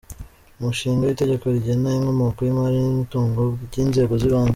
[0.59, 4.49] Umushinga w’Itegeko rigena inkomoko y’imari n’umutungo by’Inzego z’ibanze;.